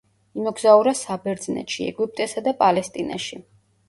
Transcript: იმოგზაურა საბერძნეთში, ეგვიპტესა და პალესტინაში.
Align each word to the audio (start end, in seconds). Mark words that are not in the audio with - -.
იმოგზაურა 0.43 0.93
საბერძნეთში, 0.99 1.85
ეგვიპტესა 1.91 2.43
და 2.47 2.55
პალესტინაში. 2.63 3.39